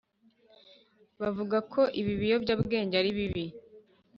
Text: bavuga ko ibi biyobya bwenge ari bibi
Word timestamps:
bavuga 1.19 1.57
ko 1.71 1.81
ibi 1.99 2.13
biyobya 2.21 2.53
bwenge 2.63 2.95
ari 3.01 3.11
bibi 3.17 3.45